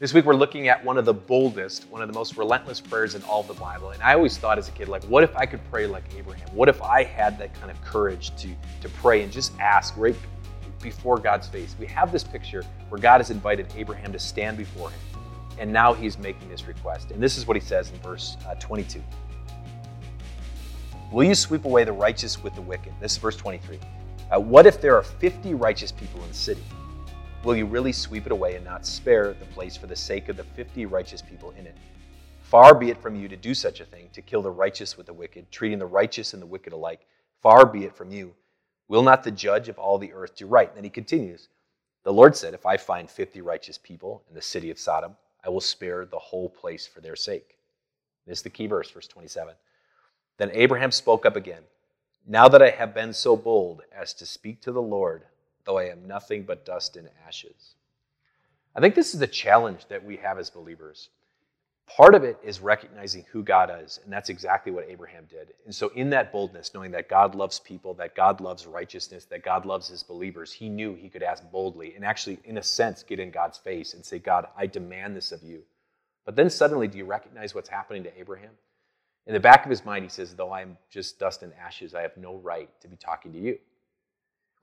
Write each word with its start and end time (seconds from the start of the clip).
This 0.00 0.14
week 0.14 0.26
we're 0.26 0.34
looking 0.34 0.68
at 0.68 0.84
one 0.84 0.96
of 0.96 1.04
the 1.04 1.12
boldest, 1.12 1.88
one 1.90 2.02
of 2.02 2.06
the 2.06 2.14
most 2.14 2.36
relentless 2.36 2.80
prayers 2.80 3.16
in 3.16 3.22
all 3.24 3.40
of 3.40 3.48
the 3.48 3.54
Bible. 3.54 3.90
And 3.90 4.00
I 4.00 4.14
always 4.14 4.38
thought 4.38 4.56
as 4.56 4.68
a 4.68 4.70
kid, 4.70 4.86
like, 4.86 5.02
what 5.06 5.24
if 5.24 5.36
I 5.36 5.44
could 5.44 5.58
pray 5.72 5.88
like 5.88 6.04
Abraham? 6.16 6.48
What 6.54 6.68
if 6.68 6.80
I 6.80 7.02
had 7.02 7.36
that 7.40 7.52
kind 7.54 7.68
of 7.68 7.82
courage 7.82 8.30
to, 8.36 8.48
to 8.80 8.88
pray 8.90 9.24
and 9.24 9.32
just 9.32 9.58
ask 9.58 9.96
right 9.96 10.14
before 10.80 11.18
God's 11.18 11.48
face? 11.48 11.74
We 11.80 11.86
have 11.86 12.12
this 12.12 12.22
picture 12.22 12.62
where 12.90 13.00
God 13.00 13.18
has 13.18 13.30
invited 13.30 13.72
Abraham 13.76 14.12
to 14.12 14.20
stand 14.20 14.56
before 14.56 14.90
him. 14.90 15.00
And 15.58 15.72
now 15.72 15.94
he's 15.94 16.16
making 16.16 16.48
this 16.48 16.68
request. 16.68 17.10
And 17.10 17.20
this 17.20 17.36
is 17.36 17.48
what 17.48 17.56
he 17.56 17.60
says 17.60 17.90
in 17.90 17.98
verse 17.98 18.36
uh, 18.46 18.54
22. 18.54 19.02
Will 21.10 21.24
you 21.24 21.34
sweep 21.34 21.64
away 21.64 21.82
the 21.82 21.92
righteous 21.92 22.40
with 22.40 22.54
the 22.54 22.62
wicked? 22.62 22.92
This 23.00 23.14
is 23.14 23.18
verse 23.18 23.36
23. 23.36 23.80
Uh, 24.30 24.38
what 24.38 24.64
if 24.64 24.80
there 24.80 24.94
are 24.94 25.02
50 25.02 25.54
righteous 25.54 25.90
people 25.90 26.22
in 26.22 26.28
the 26.28 26.34
city? 26.34 26.62
Will 27.44 27.54
you 27.54 27.66
really 27.66 27.92
sweep 27.92 28.26
it 28.26 28.32
away 28.32 28.56
and 28.56 28.64
not 28.64 28.84
spare 28.84 29.32
the 29.32 29.46
place 29.46 29.76
for 29.76 29.86
the 29.86 29.94
sake 29.94 30.28
of 30.28 30.36
the 30.36 30.42
50 30.42 30.86
righteous 30.86 31.22
people 31.22 31.52
in 31.52 31.66
it? 31.66 31.76
Far 32.40 32.74
be 32.74 32.90
it 32.90 33.00
from 33.00 33.14
you 33.14 33.28
to 33.28 33.36
do 33.36 33.54
such 33.54 33.80
a 33.80 33.84
thing, 33.84 34.08
to 34.12 34.22
kill 34.22 34.42
the 34.42 34.50
righteous 34.50 34.96
with 34.96 35.06
the 35.06 35.12
wicked, 35.12 35.50
treating 35.52 35.78
the 35.78 35.86
righteous 35.86 36.32
and 36.32 36.42
the 36.42 36.46
wicked 36.46 36.72
alike. 36.72 37.06
Far 37.40 37.64
be 37.64 37.84
it 37.84 37.94
from 37.94 38.10
you. 38.10 38.34
Will 38.88 39.02
not 39.02 39.22
the 39.22 39.30
judge 39.30 39.68
of 39.68 39.78
all 39.78 39.98
the 39.98 40.12
earth 40.12 40.34
do 40.34 40.46
right? 40.46 40.68
And 40.68 40.76
then 40.76 40.84
he 40.84 40.90
continues 40.90 41.48
The 42.02 42.12
Lord 42.12 42.34
said, 42.34 42.54
If 42.54 42.66
I 42.66 42.76
find 42.76 43.08
50 43.08 43.40
righteous 43.40 43.78
people 43.78 44.24
in 44.28 44.34
the 44.34 44.42
city 44.42 44.70
of 44.70 44.78
Sodom, 44.78 45.14
I 45.44 45.48
will 45.48 45.60
spare 45.60 46.06
the 46.06 46.18
whole 46.18 46.48
place 46.48 46.88
for 46.88 47.00
their 47.00 47.16
sake. 47.16 47.56
This 48.26 48.38
is 48.38 48.42
the 48.42 48.50
key 48.50 48.66
verse, 48.66 48.90
verse 48.90 49.06
27. 49.06 49.54
Then 50.38 50.50
Abraham 50.52 50.90
spoke 50.90 51.24
up 51.24 51.36
again. 51.36 51.62
Now 52.26 52.48
that 52.48 52.62
I 52.62 52.70
have 52.70 52.94
been 52.94 53.12
so 53.12 53.36
bold 53.36 53.82
as 53.96 54.12
to 54.14 54.26
speak 54.26 54.60
to 54.62 54.72
the 54.72 54.82
Lord, 54.82 55.24
though 55.64 55.78
I 55.78 55.90
am 55.90 56.06
nothing 56.06 56.44
but 56.44 56.64
dust 56.64 56.96
and 56.96 57.08
ashes. 57.26 57.74
I 58.74 58.80
think 58.80 58.94
this 58.94 59.14
is 59.14 59.20
the 59.20 59.26
challenge 59.26 59.86
that 59.88 60.04
we 60.04 60.16
have 60.18 60.38
as 60.38 60.50
believers. 60.50 61.08
Part 61.88 62.14
of 62.14 62.22
it 62.22 62.38
is 62.42 62.60
recognizing 62.60 63.24
who 63.32 63.42
God 63.42 63.70
is, 63.82 63.98
and 64.04 64.12
that's 64.12 64.28
exactly 64.28 64.70
what 64.70 64.88
Abraham 64.88 65.24
did. 65.30 65.54
And 65.64 65.74
so, 65.74 65.88
in 65.94 66.10
that 66.10 66.30
boldness, 66.30 66.74
knowing 66.74 66.90
that 66.90 67.08
God 67.08 67.34
loves 67.34 67.58
people, 67.60 67.94
that 67.94 68.14
God 68.14 68.42
loves 68.42 68.66
righteousness, 68.66 69.24
that 69.26 69.42
God 69.42 69.64
loves 69.64 69.88
his 69.88 70.02
believers, 70.02 70.52
he 70.52 70.68
knew 70.68 70.94
he 70.94 71.08
could 71.08 71.22
ask 71.22 71.42
boldly 71.50 71.94
and 71.94 72.04
actually, 72.04 72.38
in 72.44 72.58
a 72.58 72.62
sense, 72.62 73.02
get 73.02 73.18
in 73.18 73.30
God's 73.30 73.56
face 73.56 73.94
and 73.94 74.04
say, 74.04 74.18
God, 74.18 74.46
I 74.56 74.66
demand 74.66 75.16
this 75.16 75.32
of 75.32 75.42
you. 75.42 75.62
But 76.26 76.36
then 76.36 76.50
suddenly, 76.50 76.88
do 76.88 76.98
you 76.98 77.06
recognize 77.06 77.54
what's 77.54 77.70
happening 77.70 78.02
to 78.02 78.20
Abraham? 78.20 78.52
In 79.26 79.32
the 79.32 79.40
back 79.40 79.64
of 79.64 79.70
his 79.70 79.84
mind, 79.84 80.04
he 80.04 80.10
says, 80.10 80.34
Though 80.34 80.52
I 80.52 80.60
am 80.60 80.76
just 80.90 81.18
dust 81.18 81.42
and 81.42 81.52
ashes, 81.54 81.94
I 81.94 82.02
have 82.02 82.16
no 82.18 82.36
right 82.36 82.68
to 82.80 82.88
be 82.88 82.96
talking 82.96 83.32
to 83.32 83.38
you. 83.38 83.58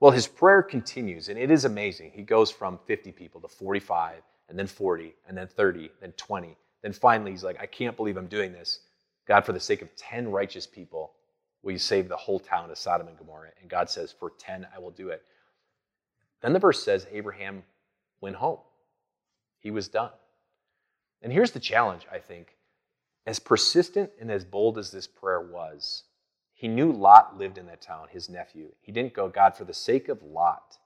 Well, 0.00 0.12
his 0.12 0.26
prayer 0.26 0.62
continues, 0.62 1.28
and 1.28 1.38
it 1.38 1.50
is 1.50 1.64
amazing. 1.64 2.12
He 2.12 2.22
goes 2.22 2.50
from 2.50 2.78
50 2.86 3.12
people 3.12 3.40
to 3.40 3.48
45, 3.48 4.22
and 4.48 4.58
then 4.58 4.66
40, 4.66 5.14
and 5.26 5.36
then 5.36 5.48
30, 5.48 5.90
then 6.00 6.12
20. 6.12 6.56
Then 6.82 6.92
finally, 6.92 7.30
he's 7.30 7.44
like, 7.44 7.60
I 7.60 7.66
can't 7.66 7.96
believe 7.96 8.16
I'm 8.16 8.26
doing 8.26 8.52
this. 8.52 8.80
God, 9.26 9.44
for 9.44 9.52
the 9.52 9.60
sake 9.60 9.82
of 9.82 9.94
10 9.96 10.30
righteous 10.30 10.66
people, 10.66 11.12
will 11.62 11.72
you 11.72 11.78
save 11.78 12.08
the 12.08 12.16
whole 12.16 12.38
town 12.38 12.70
of 12.70 12.78
Sodom 12.78 13.08
and 13.08 13.18
Gomorrah? 13.18 13.50
And 13.60 13.70
God 13.70 13.90
says, 13.90 14.12
For 14.12 14.30
10, 14.38 14.66
I 14.74 14.78
will 14.78 14.90
do 14.90 15.08
it. 15.08 15.22
Then 16.42 16.52
the 16.52 16.58
verse 16.58 16.84
says, 16.84 17.06
Abraham 17.10 17.62
went 18.20 18.36
home. 18.36 18.58
He 19.58 19.70
was 19.70 19.88
done. 19.88 20.10
And 21.22 21.32
here's 21.32 21.50
the 21.50 21.60
challenge, 21.60 22.06
I 22.12 22.18
think. 22.18 22.56
As 23.26 23.40
persistent 23.40 24.10
and 24.20 24.30
as 24.30 24.44
bold 24.44 24.78
as 24.78 24.92
this 24.92 25.08
prayer 25.08 25.40
was, 25.40 26.04
he 26.56 26.68
knew 26.68 26.90
Lot 26.90 27.36
lived 27.36 27.58
in 27.58 27.66
that 27.66 27.82
town, 27.82 28.08
his 28.10 28.30
nephew. 28.30 28.72
He 28.80 28.90
didn't 28.90 29.12
go, 29.12 29.28
God, 29.28 29.54
for 29.54 29.64
the 29.64 29.74
sake 29.74 30.08
of 30.08 30.22
Lot, 30.22 30.78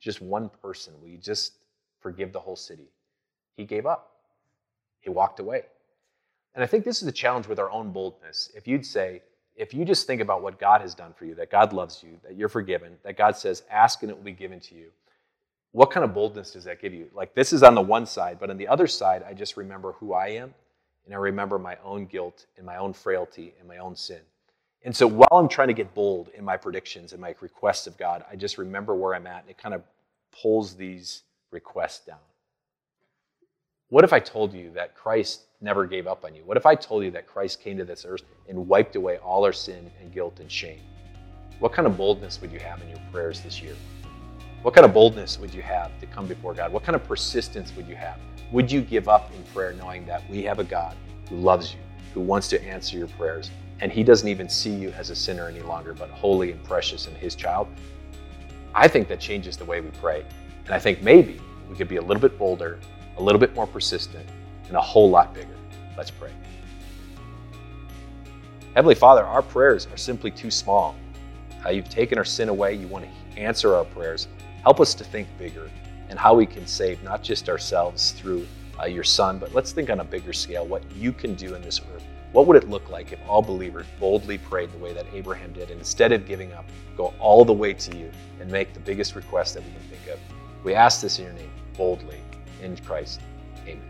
just 0.00 0.22
one 0.22 0.48
person, 0.62 0.94
will 1.00 1.08
you 1.08 1.18
just 1.18 1.52
forgive 2.00 2.32
the 2.32 2.40
whole 2.40 2.56
city? 2.56 2.88
He 3.54 3.64
gave 3.64 3.84
up. 3.84 4.10
He 5.00 5.10
walked 5.10 5.38
away. 5.38 5.64
And 6.54 6.64
I 6.64 6.66
think 6.66 6.82
this 6.82 7.00
is 7.00 7.04
the 7.04 7.12
challenge 7.12 7.46
with 7.46 7.58
our 7.58 7.70
own 7.70 7.92
boldness. 7.92 8.50
If 8.56 8.66
you'd 8.66 8.86
say, 8.86 9.20
if 9.54 9.74
you 9.74 9.84
just 9.84 10.06
think 10.06 10.22
about 10.22 10.42
what 10.42 10.58
God 10.58 10.80
has 10.80 10.94
done 10.94 11.12
for 11.12 11.26
you, 11.26 11.34
that 11.34 11.50
God 11.50 11.74
loves 11.74 12.02
you, 12.02 12.18
that 12.24 12.34
you're 12.34 12.48
forgiven, 12.48 12.96
that 13.04 13.18
God 13.18 13.36
says, 13.36 13.64
ask 13.70 14.02
and 14.02 14.10
it 14.10 14.16
will 14.16 14.24
be 14.24 14.32
given 14.32 14.60
to 14.60 14.74
you, 14.74 14.88
what 15.72 15.90
kind 15.90 16.04
of 16.04 16.14
boldness 16.14 16.52
does 16.52 16.64
that 16.64 16.80
give 16.80 16.94
you? 16.94 17.10
Like, 17.12 17.34
this 17.34 17.52
is 17.52 17.62
on 17.62 17.74
the 17.74 17.82
one 17.82 18.06
side, 18.06 18.38
but 18.40 18.48
on 18.48 18.56
the 18.56 18.68
other 18.68 18.86
side, 18.86 19.22
I 19.28 19.34
just 19.34 19.58
remember 19.58 19.92
who 19.92 20.14
I 20.14 20.28
am, 20.28 20.54
and 21.04 21.12
I 21.12 21.18
remember 21.18 21.58
my 21.58 21.76
own 21.84 22.06
guilt 22.06 22.46
and 22.56 22.64
my 22.64 22.78
own 22.78 22.94
frailty 22.94 23.52
and 23.58 23.68
my 23.68 23.76
own 23.76 23.94
sin. 23.94 24.20
And 24.84 24.94
so 24.94 25.06
while 25.06 25.28
I'm 25.32 25.48
trying 25.48 25.68
to 25.68 25.74
get 25.74 25.94
bold 25.94 26.28
in 26.36 26.44
my 26.44 26.56
predictions 26.56 27.12
and 27.12 27.20
my 27.20 27.34
requests 27.40 27.86
of 27.86 27.96
God, 27.96 28.24
I 28.30 28.36
just 28.36 28.58
remember 28.58 28.94
where 28.94 29.14
I'm 29.14 29.26
at 29.26 29.42
and 29.42 29.50
it 29.50 29.58
kind 29.58 29.74
of 29.74 29.82
pulls 30.40 30.74
these 30.74 31.22
requests 31.50 32.06
down. 32.06 32.18
What 33.90 34.04
if 34.04 34.12
I 34.12 34.20
told 34.20 34.52
you 34.52 34.70
that 34.72 34.94
Christ 34.94 35.44
never 35.60 35.86
gave 35.86 36.06
up 36.06 36.24
on 36.24 36.34
you? 36.34 36.42
What 36.44 36.56
if 36.56 36.66
I 36.66 36.74
told 36.74 37.04
you 37.04 37.10
that 37.12 37.26
Christ 37.26 37.60
came 37.60 37.78
to 37.78 37.84
this 37.84 38.04
earth 38.06 38.22
and 38.48 38.68
wiped 38.68 38.96
away 38.96 39.16
all 39.16 39.44
our 39.44 39.52
sin 39.52 39.90
and 40.00 40.12
guilt 40.12 40.40
and 40.40 40.52
shame? 40.52 40.80
What 41.58 41.72
kind 41.72 41.86
of 41.86 41.96
boldness 41.96 42.40
would 42.40 42.52
you 42.52 42.60
have 42.60 42.80
in 42.82 42.88
your 42.88 43.00
prayers 43.10 43.40
this 43.40 43.60
year? 43.62 43.74
What 44.62 44.74
kind 44.74 44.84
of 44.84 44.92
boldness 44.92 45.38
would 45.38 45.54
you 45.54 45.62
have 45.62 45.98
to 46.00 46.06
come 46.06 46.26
before 46.26 46.52
God? 46.52 46.72
What 46.72 46.84
kind 46.84 46.96
of 46.96 47.04
persistence 47.04 47.74
would 47.76 47.88
you 47.88 47.96
have? 47.96 48.18
Would 48.52 48.70
you 48.70 48.82
give 48.82 49.08
up 49.08 49.32
in 49.34 49.42
prayer 49.54 49.72
knowing 49.72 50.04
that 50.06 50.28
we 50.28 50.42
have 50.42 50.58
a 50.58 50.64
God 50.64 50.94
who 51.28 51.36
loves 51.36 51.72
you, 51.72 51.80
who 52.12 52.20
wants 52.20 52.48
to 52.48 52.62
answer 52.62 52.98
your 52.98 53.08
prayers, 53.08 53.50
and 53.80 53.92
he 53.92 54.02
doesn't 54.02 54.28
even 54.28 54.48
see 54.48 54.74
you 54.74 54.90
as 54.90 55.10
a 55.10 55.16
sinner 55.16 55.48
any 55.48 55.60
longer, 55.60 55.94
but 55.94 56.10
holy 56.10 56.50
and 56.50 56.62
precious 56.64 57.06
and 57.06 57.16
his 57.16 57.34
child, 57.34 57.68
I 58.74 58.88
think 58.88 59.08
that 59.08 59.20
changes 59.20 59.56
the 59.56 59.64
way 59.64 59.80
we 59.80 59.90
pray. 59.90 60.24
And 60.64 60.74
I 60.74 60.78
think 60.78 61.02
maybe 61.02 61.40
we 61.70 61.76
could 61.76 61.88
be 61.88 61.96
a 61.96 62.02
little 62.02 62.20
bit 62.20 62.38
bolder, 62.38 62.78
a 63.16 63.22
little 63.22 63.38
bit 63.38 63.54
more 63.54 63.66
persistent, 63.66 64.28
and 64.66 64.76
a 64.76 64.80
whole 64.80 65.10
lot 65.10 65.32
bigger. 65.32 65.54
Let's 65.96 66.10
pray. 66.10 66.32
Heavenly 68.74 68.94
Father, 68.94 69.24
our 69.24 69.42
prayers 69.42 69.86
are 69.86 69.96
simply 69.96 70.30
too 70.30 70.50
small. 70.50 70.94
Uh, 71.64 71.70
you've 71.70 71.88
taken 71.88 72.18
our 72.18 72.24
sin 72.24 72.48
away. 72.48 72.74
You 72.74 72.86
want 72.86 73.04
to 73.04 73.40
answer 73.40 73.74
our 73.74 73.84
prayers. 73.84 74.28
Help 74.62 74.80
us 74.80 74.94
to 74.94 75.04
think 75.04 75.28
bigger 75.38 75.70
and 76.08 76.18
how 76.18 76.34
we 76.34 76.46
can 76.46 76.66
save 76.66 77.02
not 77.02 77.22
just 77.22 77.48
ourselves 77.48 78.12
through 78.12 78.46
uh, 78.80 78.86
your 78.86 79.04
Son, 79.04 79.38
but 79.38 79.54
let's 79.54 79.72
think 79.72 79.90
on 79.90 80.00
a 80.00 80.04
bigger 80.04 80.32
scale 80.32 80.66
what 80.66 80.82
you 80.92 81.12
can 81.12 81.34
do 81.34 81.54
in 81.54 81.62
this 81.62 81.80
earth 81.94 82.04
what 82.32 82.46
would 82.46 82.56
it 82.56 82.68
look 82.68 82.90
like 82.90 83.12
if 83.12 83.18
all 83.26 83.42
believers 83.42 83.86
boldly 83.98 84.38
prayed 84.38 84.70
the 84.72 84.78
way 84.78 84.92
that 84.92 85.06
Abraham 85.14 85.52
did 85.52 85.70
and 85.70 85.78
instead 85.78 86.12
of 86.12 86.26
giving 86.26 86.52
up, 86.52 86.66
go 86.96 87.14
all 87.18 87.44
the 87.44 87.52
way 87.52 87.72
to 87.72 87.96
you 87.96 88.10
and 88.40 88.50
make 88.50 88.74
the 88.74 88.80
biggest 88.80 89.14
request 89.14 89.54
that 89.54 89.64
we 89.64 89.70
can 89.70 89.80
think 89.82 90.06
of? 90.12 90.18
We 90.64 90.74
ask 90.74 91.00
this 91.00 91.18
in 91.18 91.24
your 91.24 91.34
name, 91.34 91.50
boldly, 91.76 92.20
in 92.62 92.76
Christ. 92.76 93.20
Amen. 93.62 93.80